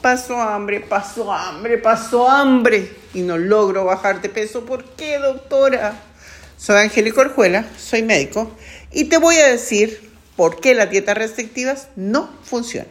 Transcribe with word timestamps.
Paso 0.00 0.40
hambre, 0.40 0.80
paso 0.80 1.30
hambre, 1.30 1.76
paso 1.76 2.26
hambre 2.26 2.90
y 3.12 3.20
no 3.20 3.36
logro 3.36 3.84
bajar 3.84 4.22
de 4.22 4.30
peso. 4.30 4.64
¿Por 4.64 4.84
qué, 4.96 5.18
doctora? 5.18 5.92
Soy 6.56 6.76
Angélica 6.76 7.20
Orjuela, 7.20 7.66
soy 7.78 8.02
médico 8.02 8.50
y 8.90 9.04
te 9.04 9.18
voy 9.18 9.36
a 9.36 9.48
decir 9.48 10.10
por 10.36 10.58
qué 10.58 10.74
las 10.74 10.88
dietas 10.88 11.18
restrictivas 11.18 11.88
no 11.96 12.30
funcionan. 12.44 12.90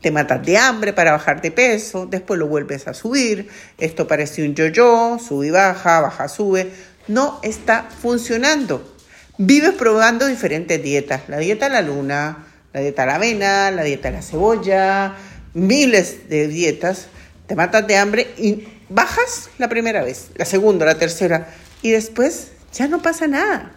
Te 0.00 0.10
matas 0.10 0.44
de 0.44 0.56
hambre 0.56 0.94
para 0.94 1.12
bajar 1.12 1.42
de 1.42 1.50
peso, 1.50 2.06
después 2.06 2.40
lo 2.40 2.46
vuelves 2.46 2.88
a 2.88 2.94
subir. 2.94 3.50
Esto 3.76 4.08
parece 4.08 4.42
un 4.42 4.54
yo-yo, 4.54 5.18
sube 5.18 5.48
y 5.48 5.50
baja, 5.50 6.00
baja, 6.00 6.28
sube. 6.28 6.72
No 7.08 7.40
está 7.42 7.88
funcionando. 8.00 8.90
Vives 9.36 9.72
probando 9.72 10.26
diferentes 10.26 10.82
dietas. 10.82 11.28
La 11.28 11.38
dieta 11.38 11.66
de 11.66 11.74
la 11.74 11.82
luna, 11.82 12.46
la 12.72 12.80
dieta 12.80 13.02
de 13.02 13.06
la 13.06 13.14
avena, 13.16 13.70
la 13.70 13.82
dieta 13.82 14.10
de 14.10 14.16
la 14.16 14.22
cebolla, 14.22 15.14
miles 15.54 16.28
de 16.28 16.48
dietas. 16.48 17.08
Te 17.46 17.56
matas 17.56 17.86
de 17.86 17.96
hambre 17.96 18.32
y 18.38 18.66
bajas 18.88 19.50
la 19.58 19.68
primera 19.68 20.02
vez, 20.02 20.30
la 20.36 20.44
segunda, 20.44 20.86
la 20.86 20.98
tercera. 20.98 21.48
Y 21.82 21.90
después 21.90 22.48
ya 22.72 22.88
no 22.88 23.02
pasa 23.02 23.26
nada. 23.26 23.72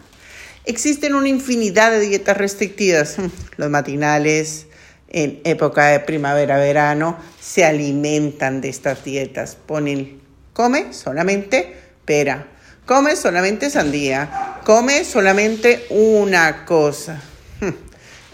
Existen 0.64 1.14
una 1.14 1.28
infinidad 1.28 1.90
de 1.90 2.00
dietas 2.00 2.36
restrictivas. 2.36 3.16
Los 3.56 3.70
matinales, 3.70 4.66
en 5.08 5.40
época 5.44 5.86
de 5.86 6.00
primavera-verano 6.00 7.16
se 7.40 7.64
alimentan 7.64 8.60
de 8.60 8.68
estas 8.68 9.04
dietas. 9.04 9.56
Ponen, 9.56 10.20
come 10.52 10.92
solamente 10.92 11.76
pera, 12.04 12.48
come 12.84 13.16
solamente 13.16 13.70
sandía, 13.70 14.60
come 14.64 15.04
solamente 15.04 15.86
una 15.90 16.64
cosa. 16.64 17.22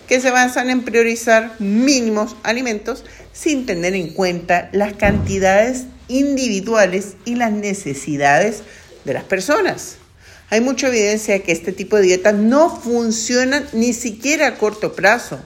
Que 0.09 0.21
se 0.21 0.31
basan 0.31 0.71
en 0.71 0.83
priorizar 0.83 1.55
mínimos 1.59 2.37
alimentos 2.43 3.05
sin 3.33 3.67
tener 3.67 3.95
en 3.95 4.13
cuenta 4.13 4.69
las 4.73 4.95
cantidades 4.95 5.85
individuales 6.09 7.17
y 7.25 7.37
las 7.37 7.53
necesidades 7.53 8.63
de 9.05 9.15
las 9.15 9.25
personas. 9.25 9.97
Hay 10.51 10.61
mucha 10.61 10.89
evidencia 10.89 11.35
de 11.35 11.43
que 11.43 11.53
este 11.53 11.73
tipo 11.73 11.97
de 11.97 12.03
dietas 12.03 12.35
no 12.35 12.75
funcionan 12.77 13.67
ni 13.73 13.95
siquiera 13.95 14.49
a 14.49 14.55
corto 14.57 14.95
plazo 14.95 15.41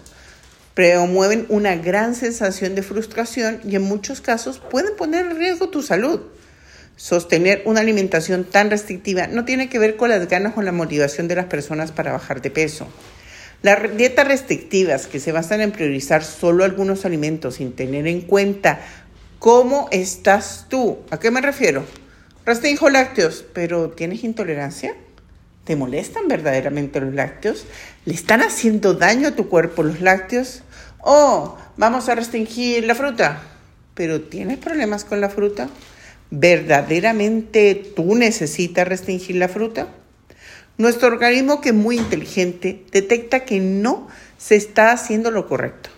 promueven 0.76 1.46
una 1.48 1.74
gran 1.74 2.14
sensación 2.14 2.74
de 2.74 2.82
frustración 2.82 3.62
y 3.64 3.76
en 3.76 3.82
muchos 3.82 4.20
casos 4.20 4.58
pueden 4.58 4.94
poner 4.94 5.24
en 5.24 5.38
riesgo 5.38 5.70
tu 5.70 5.82
salud. 5.82 6.20
Sostener 6.96 7.62
una 7.64 7.80
alimentación 7.80 8.44
tan 8.44 8.68
restrictiva 8.68 9.26
no 9.26 9.46
tiene 9.46 9.70
que 9.70 9.78
ver 9.78 9.96
con 9.96 10.10
las 10.10 10.28
ganas 10.28 10.52
o 10.54 10.60
la 10.60 10.72
motivación 10.72 11.28
de 11.28 11.34
las 11.34 11.46
personas 11.46 11.92
para 11.92 12.12
bajar 12.12 12.42
de 12.42 12.50
peso. 12.50 12.86
Las 13.66 13.96
dietas 13.96 14.28
restrictivas 14.28 15.08
que 15.08 15.18
se 15.18 15.32
basan 15.32 15.60
en 15.60 15.72
priorizar 15.72 16.22
solo 16.22 16.62
algunos 16.62 17.04
alimentos 17.04 17.56
sin 17.56 17.72
tener 17.72 18.06
en 18.06 18.20
cuenta 18.20 18.78
cómo 19.40 19.88
estás 19.90 20.66
tú, 20.68 20.98
¿a 21.10 21.18
qué 21.18 21.32
me 21.32 21.40
refiero? 21.40 21.84
Restringo 22.44 22.88
lácteos, 22.90 23.44
pero 23.52 23.90
¿tienes 23.90 24.22
intolerancia? 24.22 24.94
¿Te 25.64 25.74
molestan 25.74 26.28
verdaderamente 26.28 27.00
los 27.00 27.12
lácteos? 27.12 27.66
¿Le 28.04 28.14
están 28.14 28.40
haciendo 28.42 28.94
daño 28.94 29.26
a 29.26 29.34
tu 29.34 29.48
cuerpo 29.48 29.82
los 29.82 30.00
lácteos? 30.00 30.62
Oh, 31.00 31.58
vamos 31.76 32.08
a 32.08 32.14
restringir 32.14 32.84
la 32.84 32.94
fruta. 32.94 33.42
Pero 33.94 34.20
¿tienes 34.20 34.58
problemas 34.58 35.04
con 35.04 35.20
la 35.20 35.28
fruta? 35.28 35.68
¿Verdaderamente 36.30 37.74
tú 37.96 38.14
necesitas 38.14 38.86
restringir 38.86 39.34
la 39.34 39.48
fruta? 39.48 39.88
Nuestro 40.78 41.08
organismo, 41.08 41.60
que 41.60 41.70
es 41.70 41.74
muy 41.74 41.96
inteligente, 41.96 42.84
detecta 42.92 43.44
que 43.44 43.60
no 43.60 44.08
se 44.36 44.56
está 44.56 44.92
haciendo 44.92 45.30
lo 45.30 45.48
correcto, 45.48 45.88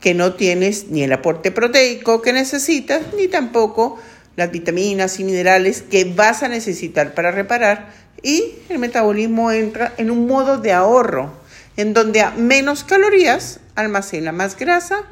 que 0.00 0.12
no 0.12 0.34
tienes 0.34 0.88
ni 0.88 1.04
el 1.04 1.12
aporte 1.12 1.52
proteico 1.52 2.20
que 2.20 2.32
necesitas, 2.32 3.02
ni 3.16 3.28
tampoco 3.28 3.98
las 4.34 4.50
vitaminas 4.50 5.20
y 5.20 5.24
minerales 5.24 5.82
que 5.82 6.04
vas 6.04 6.42
a 6.42 6.48
necesitar 6.48 7.14
para 7.14 7.30
reparar, 7.30 7.92
y 8.22 8.56
el 8.68 8.80
metabolismo 8.80 9.52
entra 9.52 9.92
en 9.98 10.10
un 10.10 10.26
modo 10.26 10.58
de 10.58 10.72
ahorro 10.72 11.32
en 11.76 11.92
donde 11.92 12.20
a 12.20 12.30
menos 12.30 12.82
calorías 12.82 13.60
almacena 13.74 14.32
más 14.32 14.56
grasa 14.56 15.02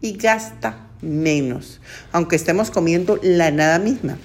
y 0.00 0.16
gasta 0.16 0.86
menos, 1.02 1.80
aunque 2.12 2.36
estemos 2.36 2.70
comiendo 2.70 3.18
la 3.22 3.50
nada 3.50 3.78
misma. 3.78 4.16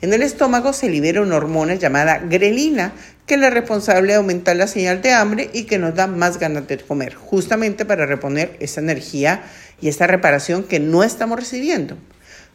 En 0.00 0.12
el 0.12 0.22
estómago 0.22 0.72
se 0.72 0.88
libera 0.88 1.22
una 1.22 1.36
hormona 1.36 1.74
llamada 1.74 2.18
grelina, 2.18 2.92
que 3.26 3.34
es 3.34 3.40
la 3.40 3.50
responsable 3.50 4.12
de 4.12 4.18
aumentar 4.18 4.54
la 4.54 4.68
señal 4.68 5.02
de 5.02 5.12
hambre 5.12 5.50
y 5.52 5.64
que 5.64 5.78
nos 5.78 5.96
da 5.96 6.06
más 6.06 6.38
ganas 6.38 6.68
de 6.68 6.78
comer, 6.78 7.14
justamente 7.14 7.84
para 7.84 8.06
reponer 8.06 8.56
esa 8.60 8.80
energía 8.80 9.42
y 9.80 9.88
esa 9.88 10.06
reparación 10.06 10.62
que 10.62 10.78
no 10.78 11.02
estamos 11.02 11.40
recibiendo. 11.40 11.96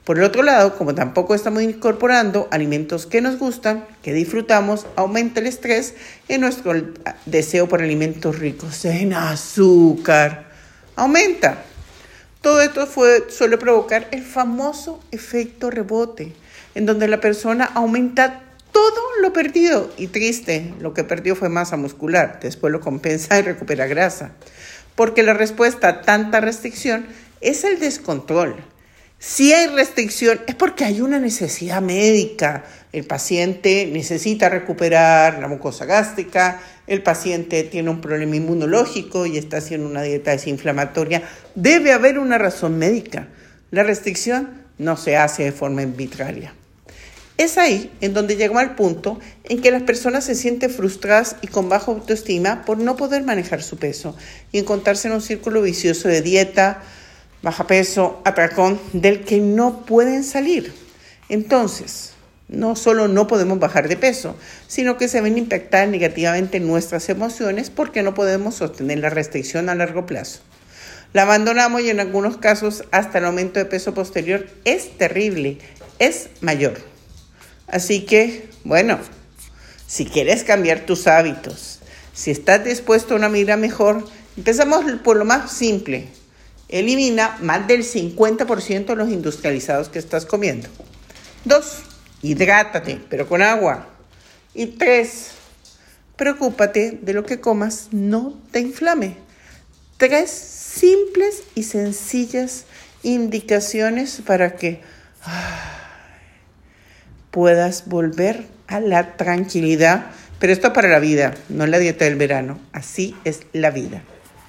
Por 0.06 0.18
el 0.18 0.24
otro 0.24 0.42
lado, 0.42 0.78
como 0.78 0.96
tampoco 0.96 1.36
estamos 1.36 1.64
incorporando 1.64 2.48
alimentos 2.50 3.06
que 3.06 3.22
nos 3.22 3.38
gustan, 3.38 3.86
que 4.02 4.14
disfrutamos, 4.14 4.86
aumenta 4.96 5.42
el 5.42 5.48
estrés 5.48 5.96
en 6.30 6.42
nuestro 6.42 6.74
deseo 7.26 7.68
por 7.68 7.82
alimentos 7.82 8.40
ricos 8.40 8.86
en 8.86 9.14
azúcar. 9.14 10.50
Aumenta. 10.96 11.64
Todo 12.42 12.62
esto 12.62 12.88
suele 13.30 13.58
provocar 13.58 14.08
el 14.12 14.22
famoso 14.22 15.02
efecto 15.12 15.70
rebote, 15.70 16.34
en 16.76 16.86
donde 16.86 17.08
la 17.08 17.20
persona 17.20 17.66
aumenta 17.66 18.42
todo 18.72 19.02
lo 19.22 19.34
perdido 19.34 19.92
y 19.98 20.08
triste, 20.08 20.74
lo 20.80 20.94
que 20.94 21.04
perdió 21.04 21.36
fue 21.36 21.50
masa 21.50 21.78
muscular, 21.78 22.40
después 22.42 22.72
lo 22.72 22.80
compensa 22.80 23.38
y 23.40 23.44
recupera 23.44 23.86
grasa, 23.86 24.32
porque 24.96 25.24
la 25.24 25.34
respuesta 25.34 25.88
a 25.88 26.02
tanta 26.02 26.40
restricción 26.40 27.06
es 27.42 27.64
el 27.64 27.80
descontrol 27.80 28.56
si 29.26 29.54
hay 29.54 29.68
restricción 29.68 30.42
es 30.48 30.56
porque 30.56 30.84
hay 30.84 31.00
una 31.00 31.18
necesidad 31.18 31.82
médica. 31.82 32.66
El 32.92 33.06
paciente 33.06 33.90
necesita 33.90 34.50
recuperar 34.50 35.40
la 35.40 35.48
mucosa 35.48 35.86
gástrica, 35.86 36.60
el 36.88 37.02
paciente 37.04 37.64
tiene 37.64 37.90
un 37.90 38.02
problema 38.02 38.36
inmunológico 38.36 39.26
y 39.26 39.38
está 39.38 39.58
haciendo 39.58 39.88
una 39.88 40.02
dieta 40.02 40.32
desinflamatoria. 40.32 41.24
Debe 41.56 41.94
haber 41.94 42.20
una 42.20 42.38
razón 42.38 42.78
médica. 42.78 43.30
La 43.72 43.84
restricción 43.84 44.62
no 44.78 44.98
se 44.98 45.16
hace 45.16 45.44
de 45.44 45.52
forma 45.54 45.84
arbitraria. 45.84 46.54
Es 47.38 47.58
ahí 47.58 47.92
en 48.02 48.14
donde 48.14 48.36
llegamos 48.36 48.62
al 48.62 48.76
punto 48.76 49.20
en 49.44 49.60
que 49.60 49.72
las 49.72 49.82
personas 49.82 50.24
se 50.24 50.36
sienten 50.36 50.70
frustradas 50.70 51.36
y 51.42 51.48
con 51.48 51.68
baja 51.68 51.92
autoestima 51.92 52.64
por 52.64 52.78
no 52.78 52.96
poder 52.96 53.24
manejar 53.24 53.64
su 53.64 53.78
peso 53.78 54.16
y 54.52 54.60
encontrarse 54.60 55.08
en 55.08 55.16
un 55.16 55.22
círculo 55.22 55.64
vicioso 55.64 56.08
de 56.08 56.22
dieta, 56.22 56.84
baja 57.42 57.66
peso, 57.66 58.22
atracón, 58.24 58.80
del 58.94 59.22
que 59.22 59.40
no 59.40 59.84
pueden 59.84 60.24
salir. 60.24 60.74
Entonces, 61.28 62.12
no 62.50 62.76
solo 62.76 63.08
no 63.08 63.26
podemos 63.26 63.58
bajar 63.58 63.88
de 63.88 63.98
peso, 63.98 64.36
sino 64.68 64.98
que 64.98 65.08
se 65.08 65.22
ven 65.22 65.38
impactadas 65.40 65.90
negativamente 65.90 66.60
nuestras 66.60 67.10
emociones 67.10 67.72
porque 67.72 68.04
no 68.04 68.14
podemos 68.14 68.56
sostener 68.56 69.00
la 69.00 69.10
restricción 69.10 69.70
a 69.70 69.76
largo 69.76 70.06
plazo. 70.06 70.42
La 71.14 71.24
abandonamos 71.24 71.82
y 71.82 71.90
en 71.90 72.00
algunos 72.00 72.38
casos 72.38 72.84
hasta 72.92 73.18
el 73.18 73.26
aumento 73.26 73.60
de 73.60 73.66
peso 73.66 73.96
posterior 73.96 74.46
es 74.66 74.98
terrible, 75.00 75.58
es 75.98 76.30
mayor. 76.42 76.93
Así 77.68 78.06
que, 78.06 78.50
bueno, 78.64 79.00
si 79.88 80.06
quieres 80.06 80.44
cambiar 80.44 80.86
tus 80.86 81.08
hábitos, 81.08 81.80
si 82.14 82.32
estás 82.32 82.64
dispuesto 82.64 83.14
a 83.14 83.18
una 83.18 83.30
vida 83.30 83.58
mejor, 83.58 84.08
empezamos 84.38 84.86
por 85.04 85.18
lo 85.18 85.26
más 85.26 85.52
simple, 85.52 86.08
Elimina 86.74 87.38
más 87.40 87.68
del 87.68 87.84
50% 87.84 88.86
de 88.86 88.96
los 88.96 89.10
industrializados 89.10 89.90
que 89.90 90.00
estás 90.00 90.26
comiendo. 90.26 90.70
Dos, 91.46 91.84
hidrátate, 92.24 93.00
pero 93.12 93.28
con 93.28 93.44
agua. 93.44 93.90
Y 94.56 94.66
tres, 94.66 95.34
preocúpate 96.16 96.98
de 97.00 97.14
lo 97.14 97.28
que 97.28 97.40
comas 97.40 97.90
no 97.92 98.40
te 98.50 98.60
inflame. 98.60 99.18
Tres 99.98 100.32
simples 100.32 101.44
y 101.54 101.62
sencillas 101.62 102.66
indicaciones 103.04 104.22
para 104.26 104.56
que 104.56 104.82
puedas 107.34 107.88
volver 107.88 108.46
a 108.68 108.80
la 108.80 109.18
tranquilidad. 109.18 110.06
Pero 110.38 110.54
esto 110.54 110.72
para 110.72 110.88
la 110.88 111.00
vida, 111.00 111.34
no 111.50 111.66
la 111.66 111.80
dieta 111.80 112.06
del 112.06 112.16
verano. 112.16 112.60
Así 112.72 113.16
es 113.26 113.42
la 113.54 113.72
vida. 113.72 114.04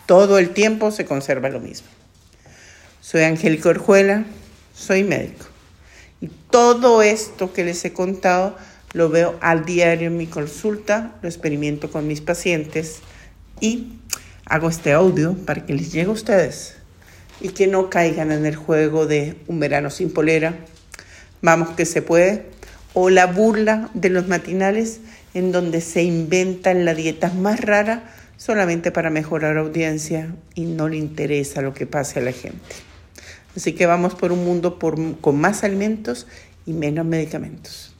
Todo 0.04 0.38
el 0.38 0.50
tiempo 0.50 0.90
se 0.90 1.06
conserva 1.06 1.48
lo 1.48 1.60
mismo. 1.60 1.88
Soy 3.00 3.22
Angélica 3.22 3.70
Orjuela, 3.70 4.24
soy 4.74 5.02
médico. 5.02 5.46
Y 6.20 6.28
todo 6.50 7.00
esto 7.02 7.54
que 7.54 7.64
les 7.64 7.82
he 7.86 7.94
contado 7.94 8.56
lo 8.92 9.08
veo 9.08 9.36
al 9.40 9.64
diario 9.64 10.08
en 10.08 10.18
mi 10.18 10.26
consulta, 10.26 11.14
lo 11.22 11.28
experimento 11.28 11.90
con 11.90 12.06
mis 12.06 12.20
pacientes 12.20 13.00
y 13.60 13.94
hago 14.44 14.68
este 14.68 14.92
audio 14.92 15.34
para 15.46 15.64
que 15.64 15.72
les 15.72 15.90
llegue 15.90 16.10
a 16.10 16.12
ustedes 16.12 16.76
y 17.40 17.48
que 17.48 17.66
no 17.66 17.88
caigan 17.88 18.30
en 18.30 18.44
el 18.46 18.56
juego 18.56 19.06
de 19.06 19.36
un 19.48 19.58
verano 19.58 19.90
sin 19.90 20.12
polera, 20.12 20.54
vamos 21.42 21.70
que 21.70 21.86
se 21.86 22.02
puede, 22.02 22.46
o 22.94 23.10
la 23.10 23.26
burla 23.26 23.90
de 23.92 24.08
los 24.08 24.26
matinales 24.28 25.00
en 25.34 25.52
donde 25.52 25.80
se 25.80 26.02
inventan 26.02 26.84
la 26.84 26.94
dieta 26.94 27.30
más 27.30 27.60
rara 27.60 28.04
solamente 28.36 28.92
para 28.92 29.10
mejorar 29.10 29.58
audiencia 29.58 30.34
y 30.54 30.62
no 30.62 30.88
le 30.88 30.96
interesa 30.96 31.60
lo 31.60 31.74
que 31.74 31.86
pase 31.86 32.20
a 32.20 32.22
la 32.22 32.32
gente. 32.32 32.76
Así 33.56 33.72
que 33.72 33.86
vamos 33.86 34.14
por 34.14 34.32
un 34.32 34.44
mundo 34.44 34.78
con 34.78 35.40
más 35.40 35.64
alimentos 35.64 36.26
y 36.66 36.72
menos 36.72 37.04
medicamentos. 37.04 37.93